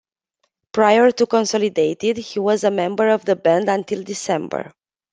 [0.71, 4.71] Prior to Consolidated, he was a member of the band Until December.